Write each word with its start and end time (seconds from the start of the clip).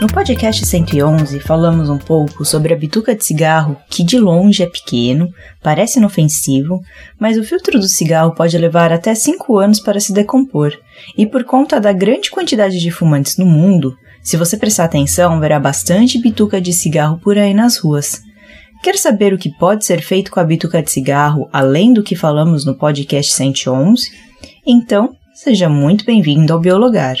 No 0.00 0.08
podcast 0.08 0.66
111, 0.66 1.38
falamos 1.40 1.88
um 1.88 1.96
pouco 1.96 2.44
sobre 2.44 2.74
a 2.74 2.76
bituca 2.76 3.14
de 3.14 3.24
cigarro, 3.24 3.76
que 3.88 4.02
de 4.02 4.18
longe 4.18 4.64
é 4.64 4.66
pequeno, 4.66 5.32
parece 5.62 6.00
inofensivo, 6.00 6.82
mas 7.20 7.38
o 7.38 7.44
filtro 7.44 7.78
do 7.78 7.86
cigarro 7.86 8.34
pode 8.34 8.58
levar 8.58 8.92
até 8.92 9.14
5 9.14 9.58
anos 9.58 9.78
para 9.78 10.00
se 10.00 10.12
decompor, 10.12 10.72
e 11.16 11.24
por 11.24 11.44
conta 11.44 11.80
da 11.80 11.92
grande 11.92 12.32
quantidade 12.32 12.80
de 12.80 12.90
fumantes 12.90 13.36
no 13.36 13.46
mundo, 13.46 13.96
se 14.22 14.36
você 14.36 14.56
prestar 14.56 14.84
atenção, 14.84 15.38
verá 15.38 15.60
bastante 15.60 16.20
bituca 16.20 16.60
de 16.60 16.72
cigarro 16.72 17.18
por 17.18 17.38
aí 17.38 17.54
nas 17.54 17.78
ruas. 17.78 18.27
Quer 18.82 18.96
saber 18.96 19.34
o 19.34 19.38
que 19.38 19.50
pode 19.50 19.84
ser 19.84 20.00
feito 20.00 20.30
com 20.30 20.38
a 20.38 20.44
bituca 20.44 20.82
de 20.82 20.90
cigarro, 20.90 21.48
além 21.52 21.92
do 21.92 22.02
que 22.02 22.14
falamos 22.14 22.64
no 22.64 22.76
podcast 22.76 23.32
111? 23.32 24.08
Então, 24.64 25.16
seja 25.34 25.68
muito 25.68 26.04
bem-vindo 26.04 26.52
ao 26.52 26.60
Biologar. 26.60 27.16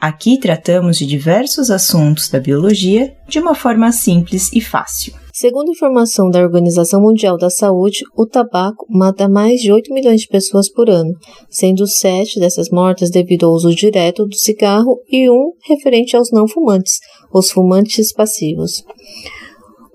Aqui 0.00 0.38
tratamos 0.38 0.98
de 0.98 1.06
diversos 1.06 1.70
assuntos 1.70 2.28
da 2.28 2.40
biologia 2.40 3.14
de 3.28 3.38
uma 3.38 3.54
forma 3.54 3.90
simples 3.92 4.52
e 4.52 4.60
fácil. 4.60 5.14
Segundo 5.32 5.70
informação 5.70 6.28
da 6.28 6.40
Organização 6.40 7.00
Mundial 7.00 7.36
da 7.36 7.50
Saúde, 7.50 8.00
o 8.16 8.26
tabaco 8.26 8.84
mata 8.88 9.28
mais 9.28 9.60
de 9.60 9.70
8 9.70 9.92
milhões 9.94 10.22
de 10.22 10.28
pessoas 10.28 10.68
por 10.68 10.90
ano, 10.90 11.12
sendo 11.48 11.86
7 11.86 12.40
dessas 12.40 12.68
mortes 12.70 13.10
devido 13.10 13.46
ao 13.46 13.52
uso 13.52 13.74
direto 13.74 14.26
do 14.26 14.34
cigarro 14.34 14.98
e 15.08 15.30
um 15.30 15.52
referente 15.68 16.16
aos 16.16 16.32
não 16.32 16.48
fumantes, 16.48 16.98
os 17.32 17.50
fumantes 17.50 18.12
passivos. 18.12 18.82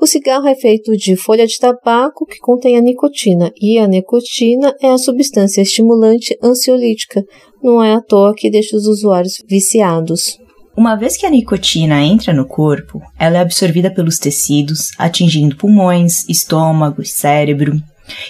O 0.02 0.08
cigarro 0.08 0.48
é 0.48 0.56
feito 0.56 0.98
de 0.98 1.16
folha 1.16 1.46
de 1.46 1.60
tabaco 1.60 2.26
que 2.26 2.40
contém 2.40 2.76
a 2.76 2.82
nicotina, 2.82 3.52
e 3.62 3.78
a 3.78 3.88
nicotina 3.88 4.76
é 4.82 4.90
a 4.90 4.98
substância 4.98 5.62
estimulante 5.62 6.36
ansiolítica. 6.42 7.24
Não 7.62 7.84
é 7.84 7.94
à 7.94 8.02
toa 8.02 8.34
que 8.36 8.50
deixa 8.50 8.76
os 8.76 8.88
usuários 8.88 9.44
viciados. 9.48 10.40
Uma 10.76 10.96
vez 10.96 11.16
que 11.16 11.26
a 11.28 11.30
nicotina 11.30 12.04
entra 12.04 12.34
no 12.34 12.48
corpo, 12.48 13.00
ela 13.20 13.38
é 13.38 13.42
absorvida 13.42 13.94
pelos 13.94 14.18
tecidos, 14.18 14.90
atingindo 14.98 15.56
pulmões, 15.56 16.28
estômago 16.28 17.04
e 17.04 17.06
cérebro. 17.06 17.80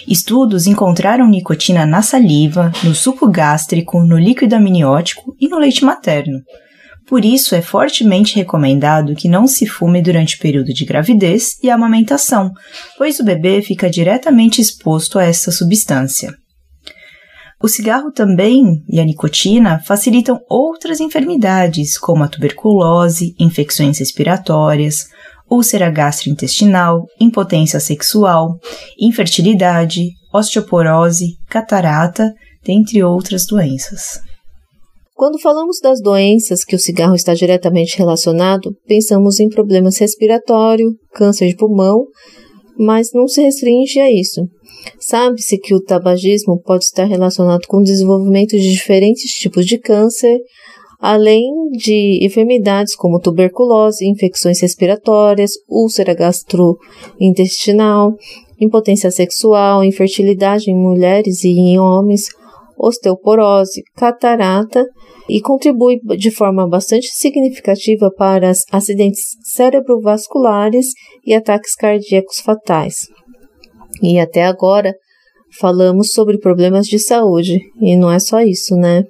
Estudos 0.06 0.66
encontraram 0.66 1.26
nicotina 1.26 1.86
na 1.86 2.02
saliva, 2.02 2.70
no 2.84 2.94
suco 2.94 3.26
gástrico, 3.30 4.04
no 4.04 4.18
líquido 4.18 4.56
amniótico 4.56 5.34
e 5.40 5.48
no 5.48 5.58
leite 5.58 5.86
materno. 5.86 6.40
Por 7.06 7.24
isso, 7.24 7.54
é 7.54 7.60
fortemente 7.60 8.36
recomendado 8.36 9.14
que 9.14 9.28
não 9.28 9.46
se 9.46 9.66
fume 9.66 10.00
durante 10.00 10.36
o 10.36 10.38
período 10.38 10.72
de 10.72 10.84
gravidez 10.84 11.56
e 11.62 11.68
amamentação, 11.68 12.52
pois 12.96 13.18
o 13.18 13.24
bebê 13.24 13.60
fica 13.60 13.90
diretamente 13.90 14.60
exposto 14.60 15.18
a 15.18 15.24
essa 15.24 15.50
substância. 15.50 16.32
O 17.62 17.68
cigarro 17.68 18.10
também 18.10 18.82
e 18.88 18.98
a 18.98 19.04
nicotina 19.04 19.80
facilitam 19.86 20.40
outras 20.48 20.98
enfermidades, 20.98 21.96
como 21.96 22.24
a 22.24 22.28
tuberculose, 22.28 23.34
infecções 23.38 23.98
respiratórias, 23.98 25.06
úlcera 25.48 25.90
gastrointestinal, 25.90 27.06
impotência 27.20 27.78
sexual, 27.78 28.58
infertilidade, 28.98 30.08
osteoporose, 30.32 31.36
catarata, 31.48 32.32
dentre 32.64 33.02
outras 33.04 33.46
doenças. 33.46 34.20
Quando 35.22 35.38
falamos 35.38 35.78
das 35.80 36.00
doenças 36.00 36.64
que 36.64 36.74
o 36.74 36.78
cigarro 36.80 37.14
está 37.14 37.32
diretamente 37.32 37.96
relacionado, 37.96 38.76
pensamos 38.88 39.38
em 39.38 39.48
problemas 39.48 39.96
respiratórios, 39.98 40.92
câncer 41.14 41.46
de 41.46 41.54
pulmão, 41.54 42.08
mas 42.76 43.12
não 43.14 43.28
se 43.28 43.40
restringe 43.40 44.00
a 44.00 44.10
isso. 44.10 44.40
Sabe-se 44.98 45.58
que 45.58 45.76
o 45.76 45.80
tabagismo 45.80 46.60
pode 46.60 46.86
estar 46.86 47.04
relacionado 47.04 47.68
com 47.68 47.76
o 47.76 47.84
desenvolvimento 47.84 48.56
de 48.56 48.68
diferentes 48.68 49.30
tipos 49.34 49.64
de 49.64 49.78
câncer, 49.78 50.40
além 50.98 51.44
de 51.70 52.18
enfermidades 52.26 52.96
como 52.96 53.20
tuberculose, 53.20 54.04
infecções 54.04 54.60
respiratórias, 54.60 55.52
úlcera 55.68 56.14
gastrointestinal, 56.14 58.16
impotência 58.60 59.12
sexual, 59.12 59.84
infertilidade 59.84 60.68
em 60.68 60.74
mulheres 60.74 61.44
e 61.44 61.50
em 61.50 61.78
homens, 61.78 62.24
osteoporose, 62.82 63.82
catarata 63.94 64.84
e 65.28 65.40
contribui 65.40 66.00
de 66.18 66.32
forma 66.32 66.68
bastante 66.68 67.06
significativa 67.12 68.10
para 68.10 68.50
acidentes 68.72 69.36
cerebrovasculares 69.44 70.86
e 71.24 71.32
ataques 71.32 71.76
cardíacos 71.76 72.40
fatais. 72.40 73.06
E 74.02 74.18
até 74.18 74.44
agora 74.44 74.92
falamos 75.60 76.10
sobre 76.10 76.38
problemas 76.38 76.86
de 76.86 76.98
saúde, 76.98 77.60
e 77.80 77.94
não 77.96 78.10
é 78.10 78.18
só 78.18 78.40
isso, 78.40 78.74
né? 78.74 79.04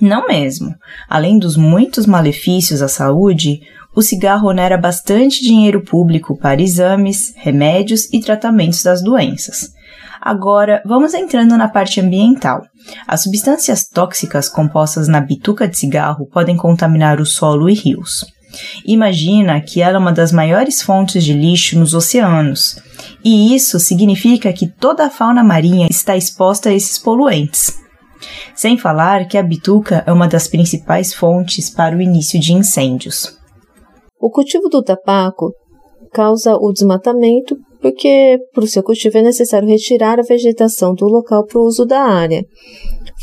Não 0.00 0.26
mesmo. 0.26 0.70
Além 1.08 1.38
dos 1.38 1.56
muitos 1.56 2.06
malefícios 2.06 2.80
à 2.80 2.88
saúde, 2.88 3.58
o 3.94 4.00
cigarro 4.00 4.48
onera 4.48 4.78
bastante 4.78 5.42
dinheiro 5.42 5.82
público 5.82 6.38
para 6.38 6.62
exames, 6.62 7.34
remédios 7.36 8.04
e 8.12 8.20
tratamentos 8.20 8.82
das 8.82 9.02
doenças. 9.02 9.72
Agora, 10.20 10.82
vamos 10.84 11.14
entrando 11.14 11.56
na 11.56 11.68
parte 11.68 12.00
ambiental. 12.00 12.62
As 13.06 13.22
substâncias 13.22 13.88
tóxicas 13.88 14.48
compostas 14.48 15.08
na 15.08 15.20
bituca 15.20 15.68
de 15.68 15.78
cigarro 15.78 16.26
podem 16.26 16.56
contaminar 16.56 17.20
o 17.20 17.26
solo 17.26 17.68
e 17.68 17.74
rios. 17.74 18.26
Imagina 18.84 19.60
que 19.60 19.82
ela 19.82 19.96
é 19.96 19.98
uma 19.98 20.12
das 20.12 20.32
maiores 20.32 20.82
fontes 20.82 21.22
de 21.22 21.32
lixo 21.32 21.78
nos 21.78 21.94
oceanos, 21.94 22.80
e 23.24 23.54
isso 23.54 23.78
significa 23.78 24.52
que 24.52 24.66
toda 24.66 25.06
a 25.06 25.10
fauna 25.10 25.44
marinha 25.44 25.86
está 25.90 26.16
exposta 26.16 26.70
a 26.70 26.72
esses 26.72 26.98
poluentes. 26.98 27.78
Sem 28.54 28.76
falar 28.76 29.28
que 29.28 29.38
a 29.38 29.42
bituca 29.42 30.02
é 30.06 30.12
uma 30.12 30.26
das 30.26 30.48
principais 30.48 31.14
fontes 31.14 31.70
para 31.70 31.96
o 31.96 32.02
início 32.02 32.40
de 32.40 32.52
incêndios. 32.52 33.38
O 34.20 34.30
cultivo 34.30 34.68
do 34.68 34.82
tabaco 34.82 35.52
causa 36.12 36.56
o 36.56 36.72
desmatamento 36.72 37.56
porque 37.80 38.38
para 38.52 38.64
o 38.64 38.66
seu 38.66 38.82
cultivo 38.82 39.18
é 39.18 39.22
necessário 39.22 39.68
retirar 39.68 40.18
a 40.18 40.22
vegetação 40.22 40.94
do 40.94 41.06
local 41.06 41.46
para 41.46 41.58
o 41.58 41.64
uso 41.64 41.84
da 41.84 42.00
área. 42.00 42.44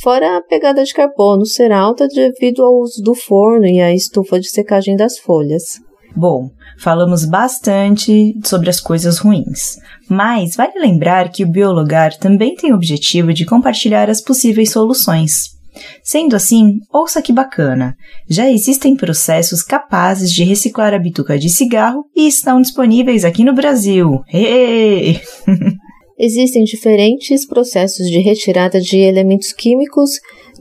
Fora 0.01 0.38
a 0.38 0.41
pegada 0.41 0.83
de 0.83 0.93
carbono 0.93 1.45
ser 1.45 1.71
alta 1.71 2.07
devido 2.07 2.63
ao 2.63 2.73
uso 2.79 3.01
do 3.01 3.13
forno 3.13 3.65
e 3.65 3.81
à 3.81 3.94
estufa 3.94 4.39
de 4.39 4.49
secagem 4.49 4.95
das 4.95 5.17
folhas. 5.17 5.79
Bom, 6.15 6.49
falamos 6.79 7.25
bastante 7.25 8.39
sobre 8.44 8.69
as 8.69 8.79
coisas 8.79 9.17
ruins, 9.17 9.77
mas 10.09 10.55
vale 10.55 10.79
lembrar 10.79 11.29
que 11.29 11.44
o 11.44 11.47
Biologar 11.47 12.17
também 12.17 12.55
tem 12.55 12.71
o 12.71 12.75
objetivo 12.75 13.33
de 13.33 13.45
compartilhar 13.45 14.09
as 14.09 14.21
possíveis 14.21 14.71
soluções. 14.71 15.54
Sendo 16.03 16.36
assim, 16.36 16.80
ouça 16.91 17.22
que 17.22 17.34
bacana! 17.34 17.96
Já 18.30 18.52
existem 18.52 18.96
processos 18.96 19.62
capazes 19.62 20.31
de 20.31 20.44
reciclar 20.44 20.94
a 20.94 21.00
bituca 21.00 21.38
de 21.38 21.50
cigarro 21.50 22.06
e 22.16 22.28
estão 22.28 22.62
disponíveis 22.62 23.25
aqui 23.25 23.44
no 23.44 23.53
Brasil. 23.53 24.22
Hey! 24.31 25.19
Existem 26.18 26.63
diferentes 26.63 27.46
processos 27.46 28.08
de 28.08 28.19
retirada 28.19 28.80
de 28.80 29.00
elementos 29.00 29.52
químicos 29.52 30.12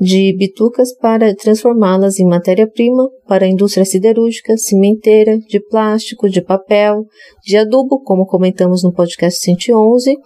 de 0.00 0.34
bitucas 0.36 0.92
para 0.96 1.34
transformá-las 1.34 2.18
em 2.18 2.26
matéria-prima 2.26 3.08
para 3.26 3.44
a 3.44 3.48
indústria 3.48 3.84
siderúrgica, 3.84 4.56
cimenteira, 4.56 5.38
de 5.38 5.60
plástico, 5.60 6.28
de 6.28 6.42
papel, 6.42 7.04
de 7.44 7.56
adubo, 7.56 8.02
como 8.02 8.26
comentamos 8.26 8.82
no 8.82 8.92
podcast 8.92 9.40
111, 9.40 10.16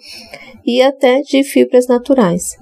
e 0.65 0.81
até 0.81 1.21
de 1.21 1.45
fibras 1.45 1.87
naturais. 1.87 2.57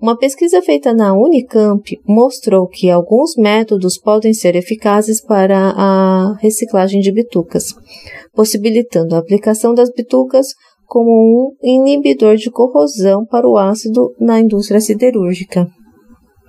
Uma 0.00 0.16
pesquisa 0.16 0.62
feita 0.62 0.94
na 0.94 1.12
Unicamp 1.12 1.82
mostrou 2.06 2.68
que 2.68 2.88
alguns 2.88 3.34
métodos 3.36 3.98
podem 3.98 4.32
ser 4.32 4.54
eficazes 4.54 5.20
para 5.20 5.74
a 5.76 6.36
reciclagem 6.40 7.00
de 7.00 7.10
bitucas, 7.10 7.74
possibilitando 8.32 9.16
a 9.16 9.18
aplicação 9.18 9.74
das 9.74 9.90
bitucas 9.90 10.54
como 10.86 11.10
um 11.10 11.66
inibidor 11.66 12.36
de 12.36 12.48
corrosão 12.48 13.26
para 13.26 13.48
o 13.48 13.58
ácido 13.58 14.14
na 14.20 14.38
indústria 14.38 14.80
siderúrgica. 14.80 15.68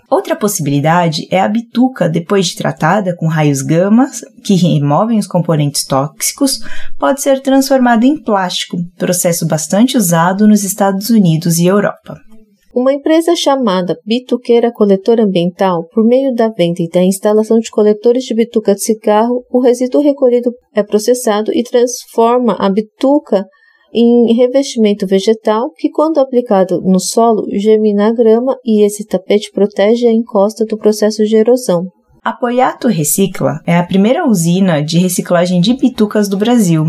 Outra 0.08 0.36
possibilidade 0.36 1.28
é 1.32 1.40
a 1.40 1.48
bituca, 1.48 2.08
depois 2.08 2.48
de 2.48 2.56
tratada 2.56 3.16
com 3.16 3.28
raios 3.28 3.64
gama, 3.64 4.10
que 4.44 4.56
removem 4.56 5.18
os 5.18 5.28
componentes 5.28 5.86
tóxicos, 5.86 6.60
pode 7.00 7.22
ser 7.22 7.42
transformada 7.42 8.06
em 8.06 8.22
plástico, 8.22 8.78
processo 8.96 9.48
bastante 9.48 9.98
usado 9.98 10.48
nos 10.48 10.64
Estados 10.64 11.10
Unidos 11.10 11.58
e 11.58 11.66
Europa. 11.66 12.29
Uma 12.74 12.94
empresa 12.94 13.36
chamada 13.36 13.98
Bituqueira 14.06 14.72
Coletora 14.72 15.24
Ambiental, 15.24 15.88
por 15.92 16.06
meio 16.06 16.34
da 16.36 16.50
venda 16.50 16.84
e 16.84 16.88
da 16.88 17.04
instalação 17.04 17.58
de 17.58 17.72
coletores 17.72 18.24
de 18.24 18.36
bituca 18.36 18.76
de 18.76 18.84
cigarro, 18.84 19.44
o 19.50 19.60
resíduo 19.60 20.04
recolhido 20.04 20.52
é 20.76 20.84
processado 20.84 21.52
e 21.52 21.64
transforma 21.64 22.56
a 22.60 22.70
bituca 22.70 23.44
em 23.92 24.36
revestimento 24.36 25.08
vegetal 25.08 25.72
que, 25.76 25.90
quando 25.90 26.20
aplicado 26.20 26.80
no 26.82 27.00
solo, 27.00 27.44
germina 27.52 28.10
a 28.10 28.14
grama 28.14 28.56
e 28.64 28.86
esse 28.86 29.04
tapete 29.04 29.50
protege 29.52 30.06
a 30.06 30.14
encosta 30.14 30.64
do 30.64 30.78
processo 30.78 31.24
de 31.26 31.36
erosão. 31.36 31.88
A 32.24 32.34
Poiato 32.34 32.88
Recicla 32.88 33.62
é 33.66 33.76
a 33.76 33.84
primeira 33.84 34.28
usina 34.28 34.84
de 34.84 35.00
reciclagem 35.00 35.60
de 35.60 35.74
bitucas 35.74 36.30
do 36.30 36.38
Brasil 36.38 36.86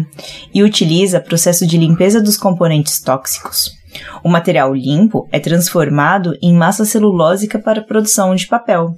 e 0.53 0.63
utiliza 0.63 1.21
processo 1.21 1.67
de 1.67 1.79
limpeza 1.79 2.21
dos 2.21 2.37
componentes 2.37 3.01
tóxicos. 3.01 3.80
O 4.25 4.29
material 4.29 4.75
limpo 4.75 5.29
é 5.33 5.39
transformado 5.39 6.37
em 6.43 6.55
massa 6.55 6.85
celulósica 6.85 7.59
para 7.59 7.81
a 7.81 7.85
produção 7.85 8.35
de 8.35 8.47
papel. 8.47 8.95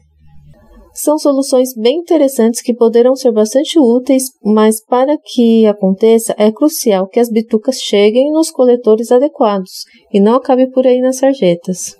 São 0.94 1.16
soluções 1.16 1.70
bem 1.74 2.00
interessantes 2.00 2.60
que 2.60 2.74
poderão 2.74 3.16
ser 3.16 3.32
bastante 3.32 3.78
úteis, 3.78 4.24
mas 4.44 4.84
para 4.84 5.16
que 5.16 5.66
aconteça 5.66 6.34
é 6.36 6.52
crucial 6.52 7.08
que 7.08 7.18
as 7.18 7.30
bitucas 7.30 7.76
cheguem 7.76 8.30
nos 8.30 8.50
coletores 8.50 9.10
adequados 9.10 9.84
e 10.12 10.20
não 10.20 10.34
acabe 10.34 10.70
por 10.70 10.86
aí 10.86 11.00
nas 11.00 11.16
sarjetas. 11.16 11.96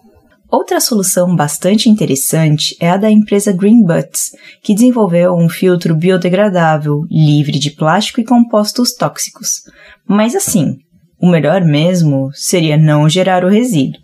Outra 0.51 0.79
solução 0.81 1.35
bastante 1.35 1.89
interessante 1.89 2.77
é 2.79 2.91
a 2.91 2.99
da 2.99 3.11
empresa 3.11 3.51
Green 3.53 3.83
Butts, 3.83 4.33
que 4.63 4.75
desenvolveu 4.75 5.33
um 5.33 5.49
filtro 5.49 5.97
biodegradável, 5.97 7.07
livre 7.11 7.59
de 7.59 7.71
plástico 7.71 8.21
e 8.21 8.25
compostos 8.25 8.93
tóxicos. 8.93 9.63
Mas 10.07 10.37
assim, 10.37 10.77
o 11.23 11.29
melhor 11.29 11.63
mesmo 11.63 12.31
seria 12.35 12.77
não 12.77 13.09
gerar 13.09 13.45
o 13.45 13.49
resíduo, 13.49 14.03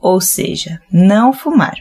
ou 0.00 0.20
seja, 0.20 0.80
não 0.92 1.32
fumar. 1.32 1.74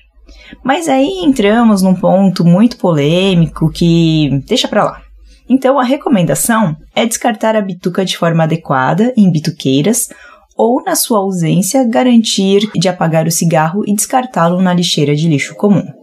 Mas 0.63 0.89
aí 0.89 1.21
entramos 1.23 1.83
num 1.83 1.93
ponto 1.93 2.43
muito 2.43 2.77
polêmico 2.77 3.69
que 3.69 4.41
deixa 4.47 4.67
pra 4.67 4.83
lá. 4.83 5.01
Então 5.47 5.79
a 5.79 5.83
recomendação 5.83 6.75
é 6.95 7.05
descartar 7.05 7.55
a 7.55 7.61
bituca 7.61 8.03
de 8.03 8.17
forma 8.17 8.43
adequada 8.43 9.13
em 9.15 9.31
bituqueiras 9.31 10.07
ou, 10.57 10.83
na 10.83 10.95
sua 10.95 11.19
ausência, 11.19 11.87
garantir 11.87 12.69
de 12.75 12.89
apagar 12.89 13.27
o 13.27 13.31
cigarro 13.31 13.83
e 13.87 13.93
descartá-lo 13.93 14.61
na 14.61 14.73
lixeira 14.73 15.15
de 15.15 15.27
lixo 15.27 15.55
comum. 15.55 15.98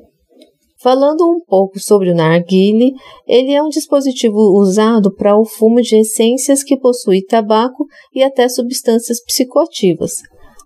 Falando 0.79 1.23
um 1.23 1.41
pouco 1.41 1.81
sobre 1.81 2.11
o 2.11 2.15
narguile, 2.15 2.93
ele 3.27 3.53
é 3.53 3.63
um 3.63 3.69
dispositivo 3.69 4.37
usado 4.59 5.15
para 5.15 5.39
o 5.39 5.45
fumo 5.45 5.81
de 5.81 5.97
essências 5.97 6.63
que 6.63 6.77
possui 6.77 7.23
tabaco 7.23 7.87
e 8.15 8.23
até 8.23 8.47
substâncias 8.49 9.23
psicoativas. 9.25 10.13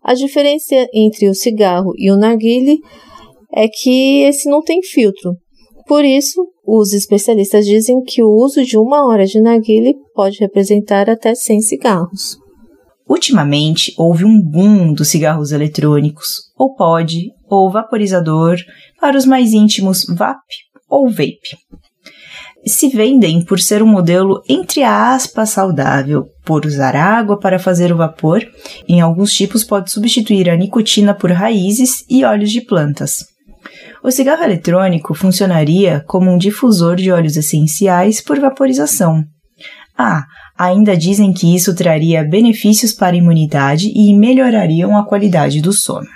A 0.03 0.15
diferença 0.15 0.75
entre 0.93 1.29
o 1.29 1.35
cigarro 1.35 1.93
e 1.97 2.11
o 2.11 2.17
narguile 2.17 2.81
é 3.53 3.69
que 3.69 4.23
esse 4.23 4.49
não 4.49 4.63
tem 4.63 4.83
filtro. 4.83 5.37
Por 5.87 6.05
isso, 6.05 6.49
os 6.67 6.93
especialistas 6.93 7.67
dizem 7.67 8.03
que 8.03 8.23
o 8.23 8.31
uso 8.31 8.65
de 8.65 8.79
uma 8.79 9.07
hora 9.07 9.27
de 9.27 9.41
narguile 9.41 9.95
pode 10.15 10.39
representar 10.39 11.09
até 11.09 11.35
100 11.35 11.61
cigarros. 11.63 12.40
Ultimamente, 13.11 13.93
houve 13.99 14.25
um 14.25 14.41
boom 14.41 14.93
dos 14.93 15.09
cigarros 15.09 15.51
eletrônicos, 15.51 16.53
ou 16.57 16.77
pod, 16.77 17.13
ou 17.49 17.69
vaporizador, 17.69 18.57
para 19.01 19.19
os 19.19 19.27
mais 19.27 19.53
íntimos 19.53 20.07
VAP 20.09 20.39
ou 20.89 21.11
vape. 21.11 21.59
Se 22.65 22.89
vendem 22.89 23.45
por 23.45 23.59
ser 23.59 23.83
um 23.83 23.87
modelo 23.87 24.41
entre 24.49 24.85
aspas 24.85 25.51
saudável, 25.51 26.27
por 26.45 26.65
usar 26.65 26.95
água 26.95 27.37
para 27.37 27.59
fazer 27.59 27.93
o 27.93 27.97
vapor, 27.97 28.47
em 28.87 29.01
alguns 29.01 29.33
tipos 29.33 29.65
pode 29.65 29.91
substituir 29.91 30.49
a 30.49 30.57
nicotina 30.57 31.13
por 31.13 31.33
raízes 31.33 32.05
e 32.09 32.25
óleos 32.25 32.53
de 32.53 32.61
plantas. 32.61 33.25
O 34.05 34.13
cigarro 34.13 34.45
eletrônico 34.45 35.15
funcionaria 35.15 36.05
como 36.07 36.31
um 36.31 36.39
difusor 36.39 36.95
de 36.95 37.11
óleos 37.11 37.37
essenciais 37.37 38.21
por 38.21 38.39
vaporização. 38.39 39.25
Ah, 39.99 40.25
ainda 40.61 40.95
dizem 40.95 41.33
que 41.33 41.57
isso 41.57 41.75
traria 41.75 42.23
benefícios 42.23 42.93
para 42.93 43.17
a 43.17 43.19
imunidade 43.19 43.91
e 43.95 44.15
melhorariam 44.15 44.95
a 44.95 45.07
qualidade 45.07 45.63
do 45.63 45.73
sono. 45.73 46.07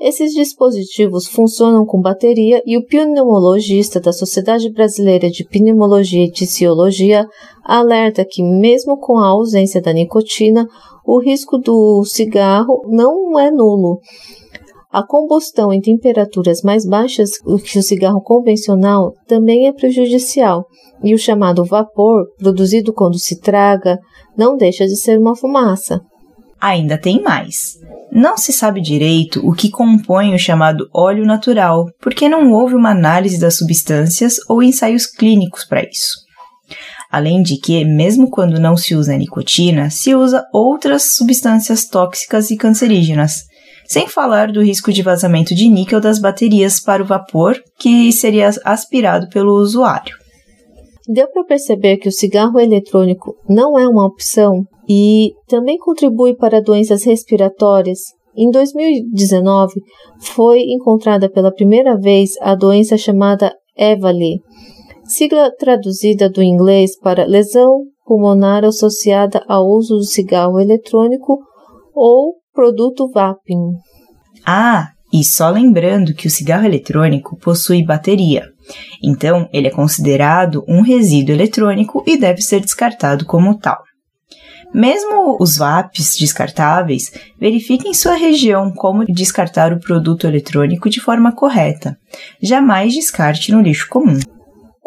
Esses 0.00 0.32
dispositivos 0.32 1.28
funcionam 1.28 1.86
com 1.86 2.00
bateria 2.00 2.60
e 2.66 2.76
o 2.76 2.84
pneumologista 2.84 4.00
da 4.00 4.12
Sociedade 4.12 4.72
Brasileira 4.72 5.30
de 5.30 5.44
Pneumologia 5.44 6.24
e 6.24 6.32
Ticiologia 6.32 7.28
alerta 7.64 8.26
que, 8.28 8.42
mesmo 8.42 8.98
com 8.98 9.18
a 9.18 9.28
ausência 9.28 9.80
da 9.80 9.92
nicotina, 9.92 10.66
o 11.06 11.20
risco 11.20 11.56
do 11.56 12.02
cigarro 12.04 12.82
não 12.88 13.38
é 13.38 13.52
nulo. 13.52 14.00
A 14.92 15.06
combustão 15.06 15.72
em 15.72 15.80
temperaturas 15.80 16.62
mais 16.62 16.84
baixas 16.84 17.38
que 17.64 17.78
o 17.78 17.82
cigarro 17.82 18.20
convencional 18.20 19.14
também 19.28 19.68
é 19.68 19.72
prejudicial, 19.72 20.64
e 21.02 21.14
o 21.14 21.18
chamado 21.18 21.64
vapor, 21.64 22.26
produzido 22.36 22.92
quando 22.92 23.16
se 23.16 23.40
traga, 23.40 23.98
não 24.36 24.56
deixa 24.56 24.86
de 24.86 24.96
ser 24.96 25.16
uma 25.18 25.36
fumaça. 25.36 26.00
Ainda 26.60 26.98
tem 26.98 27.22
mais. 27.22 27.78
Não 28.10 28.36
se 28.36 28.52
sabe 28.52 28.80
direito 28.80 29.40
o 29.46 29.52
que 29.52 29.70
compõe 29.70 30.34
o 30.34 30.38
chamado 30.38 30.88
óleo 30.92 31.24
natural, 31.24 31.86
porque 32.00 32.28
não 32.28 32.52
houve 32.52 32.74
uma 32.74 32.90
análise 32.90 33.38
das 33.38 33.56
substâncias 33.56 34.38
ou 34.48 34.60
ensaios 34.60 35.06
clínicos 35.06 35.64
para 35.64 35.82
isso. 35.88 36.16
Além 37.10 37.42
de 37.42 37.56
que, 37.56 37.84
mesmo 37.84 38.28
quando 38.28 38.60
não 38.60 38.76
se 38.76 38.94
usa 38.94 39.16
nicotina, 39.16 39.88
se 39.88 40.14
usa 40.14 40.44
outras 40.52 41.14
substâncias 41.14 41.84
tóxicas 41.84 42.50
e 42.50 42.56
cancerígenas, 42.56 43.49
sem 43.90 44.06
falar 44.06 44.52
do 44.52 44.62
risco 44.62 44.92
de 44.92 45.02
vazamento 45.02 45.52
de 45.52 45.68
níquel 45.68 46.00
das 46.00 46.20
baterias 46.20 46.78
para 46.78 47.02
o 47.02 47.06
vapor 47.06 47.60
que 47.76 48.12
seria 48.12 48.48
aspirado 48.64 49.28
pelo 49.30 49.54
usuário. 49.54 50.14
Deu 51.08 51.26
para 51.26 51.42
perceber 51.42 51.96
que 51.96 52.08
o 52.08 52.12
cigarro 52.12 52.60
eletrônico 52.60 53.34
não 53.48 53.76
é 53.76 53.88
uma 53.88 54.06
opção 54.06 54.62
e 54.88 55.32
também 55.48 55.76
contribui 55.76 56.36
para 56.36 56.62
doenças 56.62 57.02
respiratórias. 57.02 57.98
Em 58.36 58.48
2019, 58.52 59.82
foi 60.20 60.60
encontrada 60.60 61.28
pela 61.28 61.52
primeira 61.52 61.98
vez 61.98 62.34
a 62.40 62.54
doença 62.54 62.96
chamada 62.96 63.52
EVALI, 63.76 64.40
sigla 65.02 65.50
traduzida 65.58 66.30
do 66.30 66.40
inglês 66.40 66.96
para 66.96 67.26
lesão 67.26 67.86
pulmonar 68.06 68.64
associada 68.64 69.44
ao 69.48 69.66
uso 69.66 69.96
do 69.96 70.04
cigarro 70.04 70.60
eletrônico 70.60 71.40
ou 71.92 72.40
produto 72.60 73.10
vaping. 73.10 73.72
Ah, 74.44 74.88
e 75.10 75.24
só 75.24 75.48
lembrando 75.48 76.12
que 76.12 76.26
o 76.26 76.30
cigarro 76.30 76.66
eletrônico 76.66 77.34
possui 77.38 77.82
bateria, 77.82 78.44
então 79.02 79.48
ele 79.50 79.68
é 79.68 79.70
considerado 79.70 80.62
um 80.68 80.82
resíduo 80.82 81.34
eletrônico 81.34 82.04
e 82.06 82.18
deve 82.18 82.42
ser 82.42 82.60
descartado 82.60 83.24
como 83.24 83.58
tal. 83.58 83.78
Mesmo 84.74 85.38
os 85.40 85.56
VAPs 85.56 86.18
descartáveis, 86.18 87.10
verifique 87.40 87.88
em 87.88 87.94
sua 87.94 88.14
região 88.14 88.70
como 88.70 89.06
descartar 89.06 89.72
o 89.72 89.80
produto 89.80 90.26
eletrônico 90.26 90.90
de 90.90 91.00
forma 91.00 91.32
correta. 91.32 91.96
Jamais 92.42 92.92
descarte 92.92 93.52
no 93.52 93.62
lixo 93.62 93.88
comum. 93.88 94.20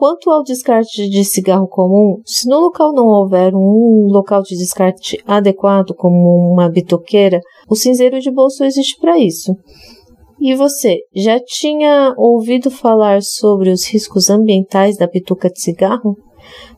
Quanto 0.04 0.30
ao 0.32 0.44
descarte 0.44 1.08
de 1.08 1.24
cigarro 1.24 1.66
comum, 1.66 2.22
se 2.26 2.46
no 2.50 2.60
local 2.60 2.92
não 2.92 3.08
houver 3.08 3.56
um 3.56 4.08
local 4.12 4.42
de 4.42 4.58
descarte 4.58 5.18
adequado, 5.26 5.96
como 5.96 6.52
uma 6.52 6.68
bitoqueira, 6.68 7.40
o 7.70 7.76
cinzeiro 7.78 8.20
de 8.20 8.30
bolso 8.30 8.66
existe 8.66 9.00
para 9.00 9.18
isso. 9.18 9.56
E 10.42 10.54
você, 10.56 10.98
já 11.16 11.40
tinha 11.40 12.14
ouvido 12.18 12.70
falar 12.70 13.22
sobre 13.22 13.70
os 13.70 13.88
riscos 13.88 14.30
ambientais 14.30 14.98
da 14.98 15.08
bituca 15.08 15.50
de 15.50 15.62
cigarro? 15.62 16.18